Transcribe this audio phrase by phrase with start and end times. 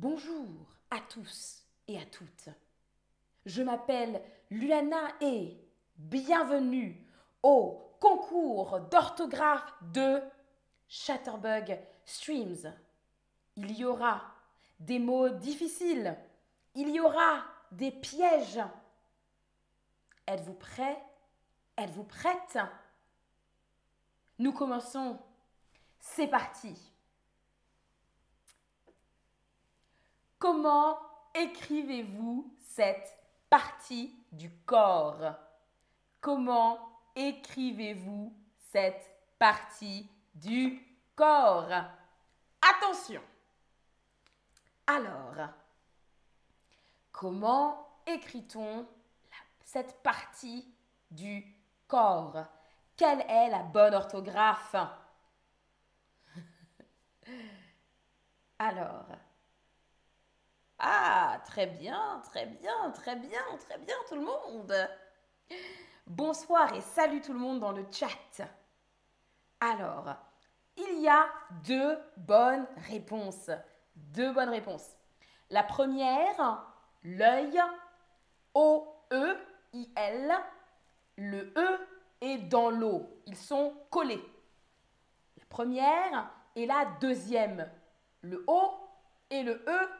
[0.00, 0.46] Bonjour
[0.90, 2.48] à tous et à toutes.
[3.44, 5.58] Je m'appelle Luana et
[5.98, 7.06] bienvenue
[7.42, 10.22] au concours d'orthographe de
[10.88, 12.74] Chatterbug Streams.
[13.56, 14.22] Il y aura
[14.78, 16.16] des mots difficiles,
[16.74, 18.62] il y aura des pièges.
[20.26, 21.04] Êtes-vous prêts?
[21.76, 22.56] Êtes-vous prête
[24.38, 25.18] Nous commençons.
[25.98, 26.90] C'est parti.
[30.40, 30.98] Comment
[31.34, 33.14] écrivez-vous cette
[33.50, 35.34] partie du corps?
[36.22, 36.78] Comment
[37.14, 38.34] écrivez-vous
[38.72, 39.06] cette
[39.38, 40.80] partie du
[41.14, 41.68] corps?
[42.62, 43.20] Attention!
[44.86, 45.50] Alors,
[47.12, 48.88] comment écrit-on
[49.62, 50.74] cette partie
[51.10, 51.44] du
[51.86, 52.46] corps?
[52.96, 54.74] Quelle est la bonne orthographe?
[58.58, 59.04] Alors,
[60.82, 64.74] ah, très bien, très bien, très bien, très bien tout le monde.
[66.06, 68.48] Bonsoir et salut tout le monde dans le chat.
[69.60, 70.16] Alors,
[70.78, 71.28] il y a
[71.66, 73.50] deux bonnes réponses.
[73.94, 74.96] Deux bonnes réponses.
[75.50, 76.64] La première,
[77.04, 77.60] l'œil,
[78.54, 80.34] O-E-I-L.
[81.18, 81.88] Le E
[82.22, 83.22] est dans l'eau.
[83.26, 84.24] Ils sont collés.
[85.36, 87.70] La première et la deuxième.
[88.22, 88.72] Le O
[89.28, 89.99] et le E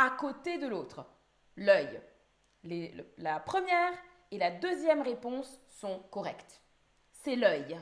[0.00, 1.04] à côté de l'autre.
[1.56, 2.00] L'œil.
[3.18, 3.92] La première
[4.30, 6.62] et la deuxième réponse sont correctes.
[7.12, 7.78] C'est l'œil.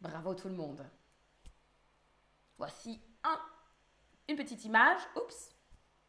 [0.00, 0.88] Bravo tout le monde.
[2.56, 3.40] Voici un,
[4.28, 5.00] une petite image.
[5.16, 5.50] Oups.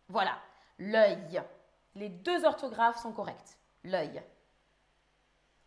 [0.10, 0.40] Voilà.
[0.78, 1.42] L'œil.
[1.96, 3.58] Les deux orthographes sont correctes.
[3.84, 4.22] L'œil.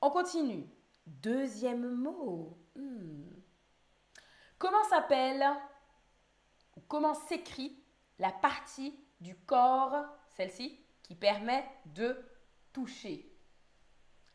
[0.01, 0.71] On continue.
[1.05, 2.57] Deuxième mot.
[2.77, 3.29] Hmm.
[4.57, 5.45] Comment s'appelle
[6.87, 7.77] comment s'écrit
[8.19, 12.17] la partie du corps, celle-ci, qui permet de
[12.73, 13.27] toucher.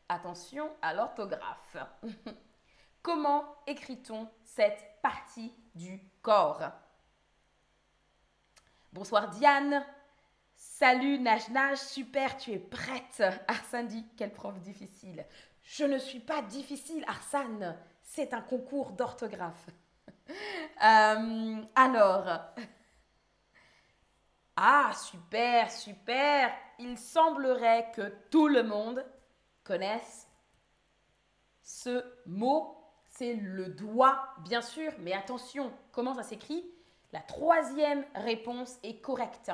[0.09, 1.77] Attention à l'orthographe.
[3.01, 6.71] Comment écrit-on cette partie du corps?
[8.93, 9.85] Bonsoir Diane.
[10.55, 13.23] Salut Nage Nage, super, tu es prête.
[13.47, 15.25] Arsène dit, quelle prof difficile.
[15.63, 17.77] Je ne suis pas difficile, Arsène.
[18.03, 19.69] C'est un concours d'orthographe.
[20.83, 22.27] Euh, alors,
[24.55, 26.51] ah, super, super.
[26.79, 29.05] Il semblerait que tout le monde
[29.63, 30.29] connaisse
[31.61, 32.71] ce mot.
[33.09, 36.65] C'est le doigt, bien sûr, mais attention, comment ça s'écrit?
[37.11, 39.51] La troisième réponse est correcte.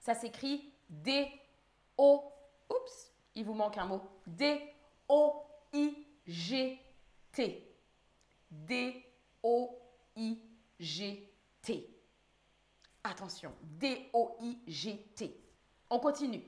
[0.00, 2.32] Ça s'écrit D-O.
[2.70, 4.00] Oups, il vous manque un mot.
[4.26, 4.70] D-O-I-G-T.
[8.50, 9.44] D-O-I-G-T.
[13.04, 15.40] Attention, D-O-I-G-T.
[15.90, 16.42] On continue.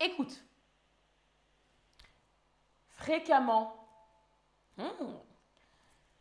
[0.00, 0.42] Écoute.
[2.88, 3.88] Fréquemment.
[4.76, 5.14] Hmm.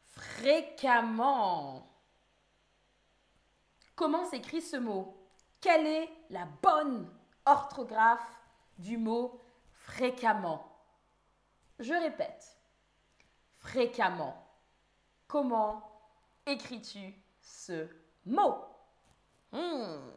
[0.06, 1.92] Fréquemment.
[3.96, 5.18] Comment s'écrit ce mot?
[5.60, 7.12] Quelle est la bonne
[7.46, 8.40] orthographe
[8.78, 9.42] du mot
[9.72, 10.64] fréquemment?
[11.80, 12.56] Je répète.
[13.58, 14.48] Fréquemment.
[15.28, 15.82] Comment
[16.46, 17.90] écris-tu ce
[18.28, 18.75] mot?
[19.56, 20.12] Hmm.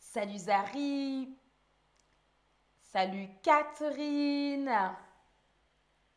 [0.00, 1.28] Salut Zari.
[2.82, 4.68] Salut Catherine.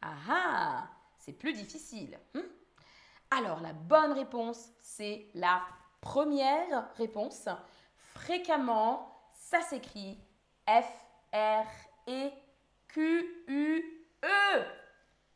[0.02, 0.90] Ah ah,
[1.20, 2.18] c'est plus difficile.
[2.34, 2.40] Hmm.
[3.30, 5.62] Alors la bonne réponse, c'est la
[6.00, 7.48] première réponse.
[8.16, 10.18] Fréquemment, ça s'écrit
[10.68, 11.62] F-R-E-Q-U-E.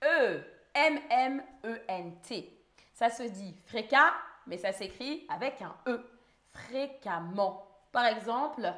[0.03, 0.43] E.
[0.73, 2.54] M-M-E-N-T.
[2.95, 4.09] Ça se dit fréquent,
[4.47, 6.09] mais ça s'écrit avec un E.
[6.53, 7.67] Fréquemment.
[7.91, 8.73] Par exemple,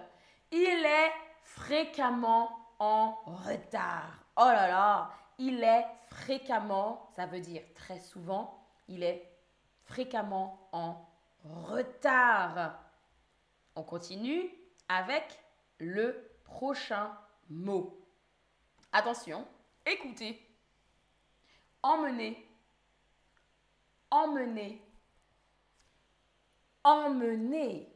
[0.51, 1.11] il est
[1.43, 4.25] fréquemment en retard.
[4.35, 9.31] Oh là là, il est fréquemment, ça veut dire très souvent, il est
[9.83, 11.07] fréquemment en
[11.43, 12.79] retard.
[13.75, 14.49] On continue
[14.89, 15.39] avec
[15.77, 17.15] le prochain
[17.49, 18.03] mot.
[18.91, 19.47] Attention,
[19.85, 20.43] écoutez.
[21.83, 22.46] Emmener
[24.11, 24.81] emmener.
[26.83, 27.91] Emmener.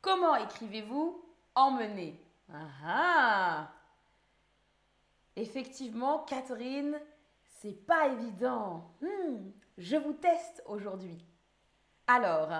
[0.00, 1.24] Comment écrivez-vous
[1.54, 2.20] emmener?
[2.52, 3.72] Ah, ah
[5.36, 7.00] Effectivement, Catherine,
[7.42, 8.90] c'est pas évident.
[9.00, 11.24] Hmm, je vous teste aujourd'hui.
[12.06, 12.50] Alors,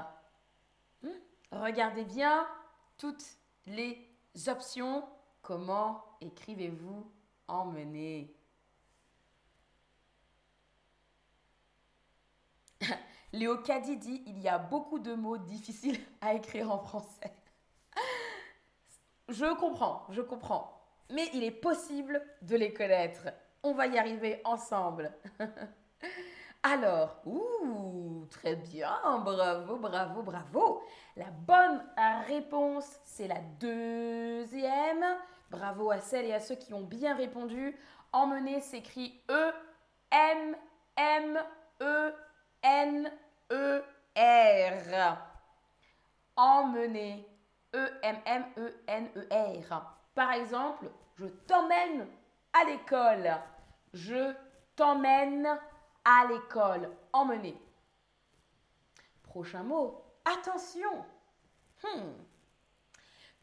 [1.02, 1.08] hmm,
[1.50, 2.46] regardez bien
[2.96, 3.36] toutes
[3.66, 4.08] les
[4.46, 5.04] options.
[5.42, 7.10] Comment écrivez-vous
[7.48, 8.34] emmener?
[13.32, 17.32] Léo Caddy dit il y a beaucoup de mots difficiles à écrire en français.
[19.28, 20.78] Je comprends, je comprends.
[21.10, 23.28] Mais il est possible de les connaître.
[23.62, 25.12] On va y arriver ensemble.
[26.64, 30.82] Alors, ouh, très bien, bravo, bravo, bravo.
[31.16, 31.82] La bonne
[32.28, 35.04] réponse, c'est la deuxième.
[35.50, 37.76] Bravo à celles et à ceux qui ont bien répondu.
[38.12, 39.52] Emmener s'écrit E,
[40.12, 40.56] M,
[40.96, 41.38] M,
[41.80, 42.14] E,
[42.64, 43.82] E,
[44.16, 45.16] R.
[46.36, 47.26] Emmener.
[47.74, 49.96] E, M, M, E, N, E, R.
[50.14, 52.06] Par exemple, je t'emmène
[52.52, 53.34] à l'école.
[53.94, 54.34] Je
[54.76, 55.48] t'emmène
[56.04, 56.90] à l'école.
[57.12, 57.56] Emmener.
[59.22, 60.04] Prochain mot.
[60.24, 61.04] Attention.
[61.82, 62.12] Hmm.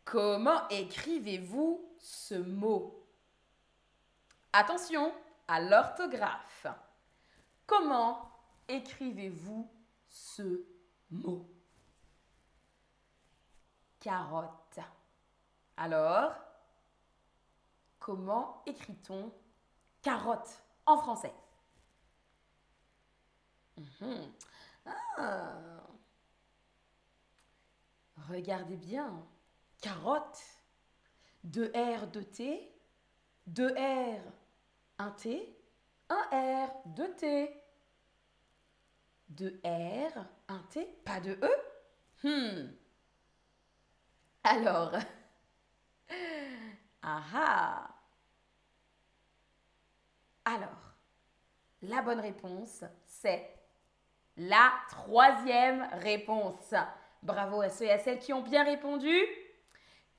[0.05, 3.05] Comment écrivez-vous ce mot?
[4.53, 5.13] Attention
[5.47, 6.67] à l'orthographe.
[7.67, 8.28] Comment
[8.69, 9.69] écrivez-vous
[10.07, 10.65] ce
[11.09, 11.45] mot
[13.99, 14.79] Carotte.
[15.75, 16.33] Alors,
[17.99, 19.31] comment écrit-on
[20.01, 21.33] carotte en français?
[23.77, 24.31] Mhm.
[24.85, 25.81] Ah.
[28.29, 29.25] Regardez bien.
[29.81, 30.41] Carotte.
[31.43, 32.71] Deux R, deux T.
[33.47, 34.21] Deux R,
[34.97, 35.57] un T.
[36.09, 37.68] Un R, deux T.
[39.29, 41.51] Deux R, un T, pas de E.
[42.23, 42.71] Hmm.
[44.43, 44.93] Alors.
[47.03, 47.89] ah ah.
[50.45, 50.95] Alors,
[51.83, 53.53] la bonne réponse, c'est
[54.35, 56.73] la troisième réponse.
[57.21, 59.15] Bravo à ceux et à celles qui ont bien répondu.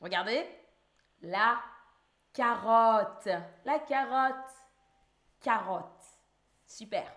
[0.00, 0.46] Regardez.
[1.20, 1.60] La
[2.34, 3.28] carotte.
[3.64, 4.50] La carotte.
[5.40, 6.04] Carotte.
[6.66, 7.10] Super.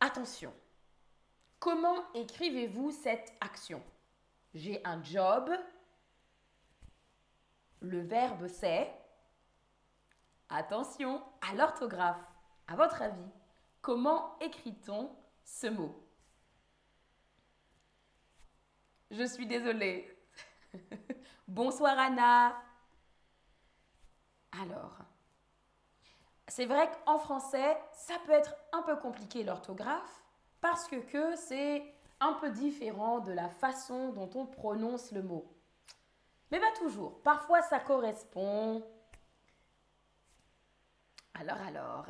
[0.00, 0.52] Attention.
[1.58, 3.82] Comment écrivez-vous cette action?
[4.54, 5.50] J'ai un job,
[7.80, 8.92] le verbe c'est
[10.48, 12.22] attention à l'orthographe.
[12.66, 13.30] À votre avis,
[13.80, 15.10] comment écrit-on
[15.44, 15.94] ce mot?
[19.10, 20.16] Je suis désolée.
[21.48, 22.67] Bonsoir Anna.
[24.52, 24.98] Alors,
[26.48, 30.22] c'est vrai qu'en français, ça peut être un peu compliqué l'orthographe
[30.60, 31.84] parce que, c'est
[32.20, 35.46] un peu différent de la façon dont on prononce le mot.
[36.50, 37.22] Mais pas toujours.
[37.22, 38.84] Parfois, ça correspond.
[41.34, 42.06] Alors, alors.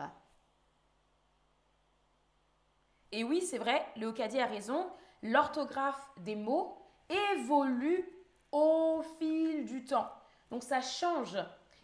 [3.12, 4.90] Et oui, c'est vrai, Léocadie a raison.
[5.22, 6.78] L'orthographe des mots
[7.34, 8.08] évolue
[8.52, 10.10] au fil du temps.
[10.50, 11.36] Donc, ça change.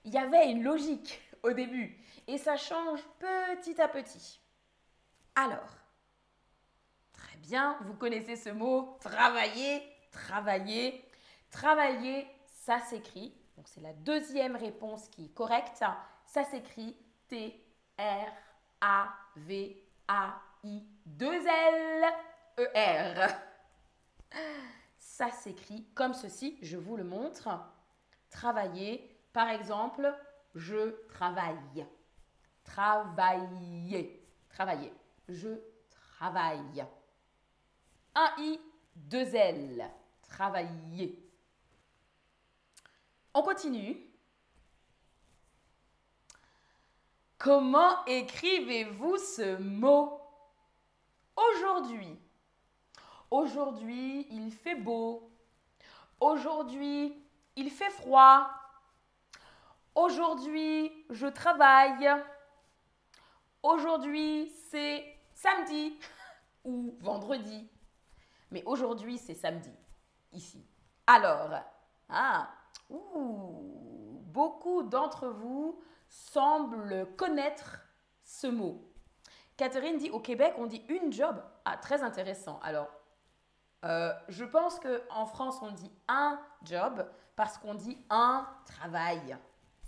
[0.04, 1.98] Il y avait une logique au début.
[2.26, 4.40] Et ça change petit à petit.
[5.34, 5.76] Alors,
[7.12, 11.04] très bien, vous connaissez ce mot travailler, travailler.
[11.50, 15.84] Travailler, ça s'écrit, donc c'est la deuxième réponse qui est correcte,
[16.26, 16.96] ça s'écrit
[17.28, 17.60] T-R-A-V-A-I-2-L-E-R.
[24.98, 27.48] Ça s'écrit comme ceci, je vous le montre.
[28.30, 30.14] Travailler, par exemple,
[30.54, 31.86] je travaille.
[32.62, 34.24] Travailler.
[34.48, 34.94] Travailler.
[35.28, 35.48] Je
[35.88, 36.86] travaille.
[38.14, 38.60] Un I,
[38.94, 39.90] deux L.
[40.22, 41.20] Travailler.
[43.34, 43.96] On continue.
[47.36, 50.20] Comment écrivez-vous ce mot?
[51.36, 52.16] Aujourd'hui.
[53.32, 55.28] Aujourd'hui, il fait beau.
[56.20, 57.20] Aujourd'hui,
[57.56, 58.48] il fait froid.
[59.94, 62.10] Aujourd'hui, je travaille.
[63.62, 65.98] Aujourd'hui, c'est samedi
[66.64, 67.68] ou vendredi.
[68.50, 69.72] Mais aujourd'hui, c'est samedi,
[70.32, 70.66] ici.
[71.06, 71.50] Alors,
[72.08, 72.48] ah,
[72.88, 77.80] beaucoup d'entre vous semblent connaître
[78.24, 78.90] ce mot.
[79.56, 81.40] Catherine dit au Québec, on dit une job.
[81.64, 82.58] Ah, très intéressant.
[82.62, 82.88] Alors,
[83.84, 89.36] euh, je pense qu'en France, on dit un job parce qu'on dit un travail.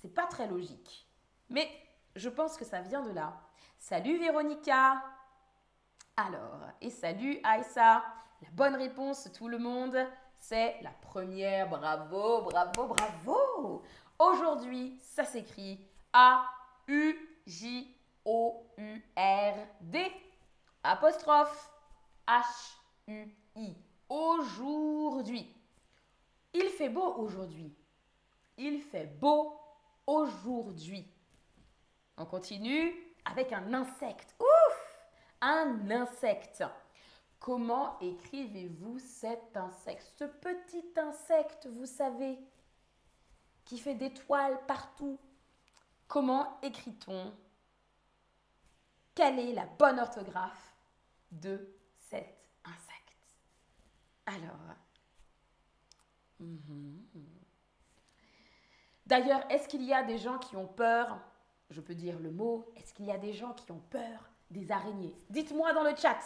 [0.08, 1.06] Pas très logique.
[1.48, 1.68] Mais
[2.14, 3.40] je pense que ça vient de là.
[3.78, 5.02] Salut Véronica.
[6.16, 8.02] Alors, et salut Aïssa.
[8.42, 9.96] La bonne réponse, tout le monde,
[10.38, 11.68] c'est la première.
[11.68, 13.82] Bravo, bravo, bravo.
[14.18, 17.26] Aujourd'hui, ça s'écrit A-U-J-O-U-R-D
[20.82, 21.70] apostrophe
[22.26, 23.76] H-U-I.
[24.08, 25.52] Aujourd'hui.
[26.54, 27.76] Il fait beau aujourd'hui.
[28.56, 29.60] Il fait beau
[30.06, 31.06] aujourd'hui.
[32.16, 32.94] On continue
[33.25, 34.34] avec un insecte.
[34.40, 34.98] Ouf
[35.40, 36.64] Un insecte.
[37.38, 40.02] Comment écrivez-vous cet insecte?
[40.18, 42.38] Ce petit insecte, vous savez,
[43.64, 45.18] qui fait des toiles partout.
[46.08, 47.32] Comment écrit-on?
[49.14, 50.75] Quelle est la bonne orthographe
[51.30, 51.75] de
[52.08, 53.36] cet insecte?
[54.26, 54.76] Alors.
[56.38, 57.36] Mhm.
[59.06, 61.18] D'ailleurs, est-ce qu'il y a des gens qui ont peur
[61.70, 62.70] Je peux dire le mot.
[62.76, 65.14] Est-ce qu'il y a des gens qui ont peur des araignées?
[65.30, 66.18] Dites-moi dans le chat.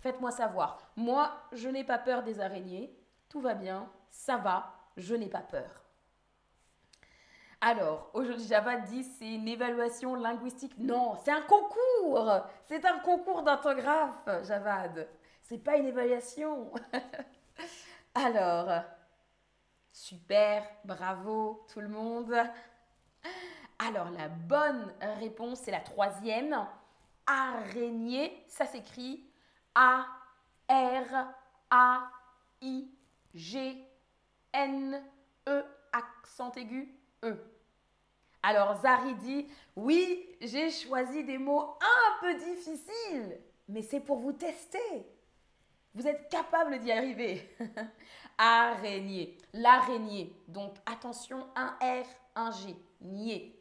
[0.00, 0.78] Faites-moi savoir.
[0.96, 2.96] Moi, je n'ai pas peur des araignées.
[3.28, 3.90] Tout va bien.
[4.10, 4.74] Ça va.
[4.96, 5.84] Je n'ai pas peur.
[7.60, 10.76] Alors, aujourd'hui, Java dit c'est une évaluation linguistique.
[10.78, 12.30] Non, c'est un concours.
[12.64, 15.08] C'est un concours d'orthographe, Javad.
[15.42, 16.70] C'est pas une évaluation.
[18.14, 18.82] Alors,
[19.94, 22.34] super, bravo tout le monde.
[23.78, 26.66] Alors, la bonne réponse, c'est la troisième.
[27.26, 29.24] Araignée, ça s'écrit
[29.74, 30.06] A,
[30.68, 31.32] R,
[31.70, 32.10] A,
[32.60, 32.90] I,
[33.34, 33.88] G,
[34.52, 35.02] N,
[35.48, 37.36] E, accent aigu, E.
[38.42, 44.32] Alors Zari dit, oui, j'ai choisi des mots un peu difficiles, mais c'est pour vous
[44.32, 45.06] tester.
[45.94, 47.48] Vous êtes capable d'y arriver.
[48.38, 50.34] Araignée, l'araignée.
[50.48, 53.54] Donc attention, un R, un G, nier.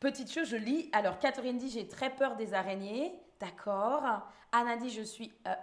[0.00, 0.88] Petite chose, je lis.
[0.92, 3.12] Alors Catherine dit, j'ai très peur des araignées.
[3.40, 4.22] D'accord.
[4.52, 5.54] Anna dit, je suis euh,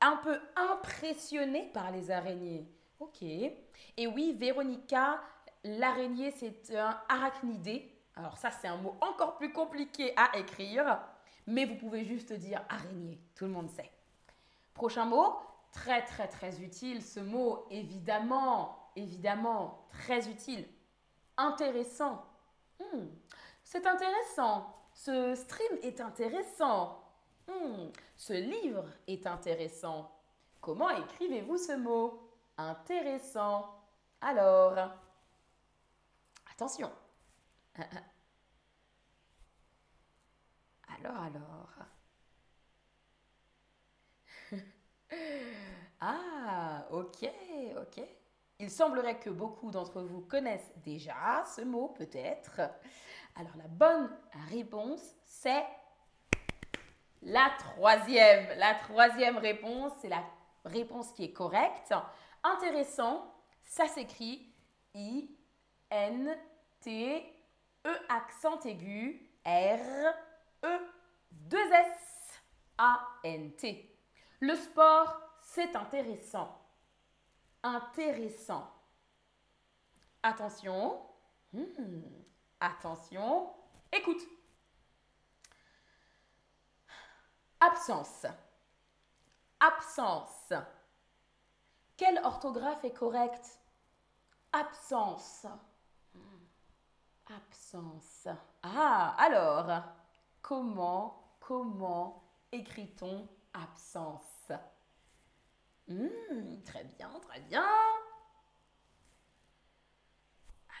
[0.00, 2.68] un peu impressionnée par les araignées.
[2.98, 3.22] Ok.
[3.22, 5.20] Et oui, Véronica,
[5.64, 7.88] l'araignée, c'est un arachnidé.
[8.16, 11.00] Alors ça, c'est un mot encore plus compliqué à écrire,
[11.46, 13.90] mais vous pouvez juste dire araignée, tout le monde sait.
[14.74, 15.36] Prochain mot,
[15.72, 20.66] très très très utile, ce mot, évidemment, évidemment, très utile.
[21.36, 22.24] Intéressant.
[22.80, 23.06] Hmm,
[23.64, 24.74] c'est intéressant.
[24.94, 27.02] Ce stream est intéressant.
[27.48, 30.10] Hmm, ce livre est intéressant.
[30.60, 32.30] Comment écrivez-vous ce mot?
[32.56, 33.66] Intéressant.
[34.20, 34.76] Alors,
[36.52, 36.90] attention.
[41.04, 41.68] Alors, alors.
[46.00, 47.28] Ah, ok,
[47.80, 48.04] ok.
[48.58, 52.60] Il semblerait que beaucoup d'entre vous connaissent déjà ce mot, peut-être.
[53.34, 54.10] Alors, la bonne
[54.50, 55.64] réponse, c'est
[57.22, 58.46] la troisième.
[58.58, 60.22] La troisième réponse, c'est la
[60.64, 61.94] réponse qui est correcte.
[62.44, 64.52] Intéressant, ça s'écrit
[64.94, 65.28] I,
[65.90, 66.36] N,
[66.80, 67.24] T,
[67.86, 70.14] E accent aigu, R,
[70.64, 70.78] E,
[71.32, 72.40] 2 S,
[72.78, 73.88] A, N, T.
[74.42, 76.60] Le sport, c'est intéressant.
[77.62, 78.68] Intéressant.
[80.20, 81.00] Attention.
[81.52, 82.00] Hmm,
[82.58, 83.52] attention.
[83.92, 84.20] Écoute.
[87.60, 88.26] Absence.
[89.60, 90.52] Absence.
[91.96, 93.60] Quelle orthographe est correcte
[94.52, 95.46] Absence.
[97.28, 98.26] Absence.
[98.64, 99.84] Ah, alors,
[100.42, 104.52] comment, comment écrit-on absence
[105.88, 107.66] hmm, Très bien, très bien.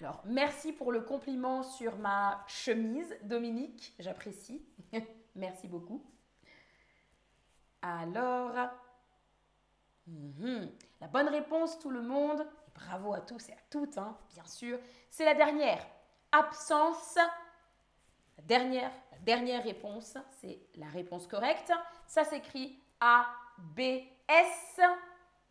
[0.00, 3.94] Alors, merci pour le compliment sur ma chemise, Dominique.
[3.98, 4.66] J'apprécie.
[5.34, 6.04] merci beaucoup.
[7.82, 8.54] Alors,
[10.06, 10.70] Mhm.
[11.00, 14.78] La bonne réponse, tout le monde, bravo à tous et à toutes, hein, bien sûr,
[15.10, 15.84] c'est la dernière.
[16.32, 17.18] Absence.
[18.38, 21.72] Dernière, dernière réponse, c'est la réponse correcte.
[22.06, 23.26] Ça s'écrit A,
[23.58, 23.80] B,
[24.28, 24.80] S,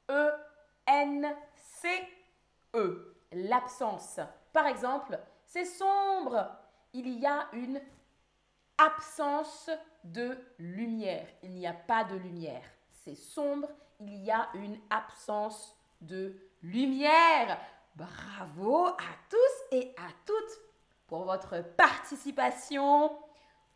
[0.10, 0.32] E,
[0.88, 1.88] N, C,
[2.76, 3.16] E.
[3.32, 4.20] L'absence.
[4.52, 6.48] Par exemple, c'est sombre.
[6.94, 7.82] Il y a une
[8.78, 9.70] absence
[10.04, 11.28] de lumière.
[11.44, 12.64] Il n'y a pas de lumière.
[12.90, 13.70] C'est sombre
[14.02, 17.60] il y a une absence de lumière.
[17.96, 20.71] Bravo à tous et à toutes
[21.12, 23.12] pour votre participation.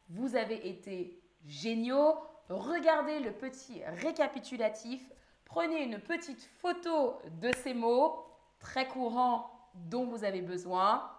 [0.07, 2.15] Vous avez été géniaux.
[2.47, 5.11] Regardez le petit récapitulatif.
[5.43, 8.25] Prenez une petite photo de ces mots
[8.59, 11.11] très courants dont vous avez besoin.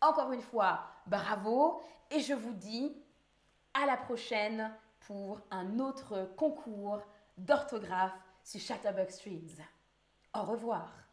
[0.00, 1.80] Encore une fois, bravo
[2.10, 2.92] et je vous dis
[3.74, 4.74] à la prochaine
[5.06, 7.00] pour un autre concours
[7.38, 9.62] d'orthographe sur Chatterbox Streams.
[10.34, 11.03] Au revoir.